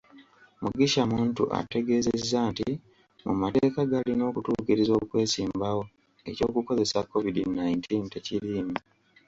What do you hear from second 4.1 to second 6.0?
okutuukiriza okwesimbawo,